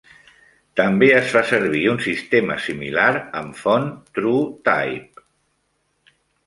També 0.79 1.09
es 1.17 1.27
fa 1.33 1.43
servir 1.49 1.83
un 1.93 2.01
sistema 2.07 2.57
similar 2.65 3.07
amb 3.43 3.61
font 3.63 3.87
TrueType. 4.19 5.27